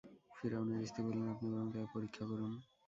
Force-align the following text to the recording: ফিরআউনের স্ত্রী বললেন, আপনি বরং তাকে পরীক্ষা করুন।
ফিরআউনের 0.37 0.87
স্ত্রী 0.89 1.01
বললেন, 1.05 1.27
আপনি 1.33 1.45
বরং 1.51 1.67
তাকে 1.73 1.87
পরীক্ষা 1.95 2.23
করুন। 2.31 2.51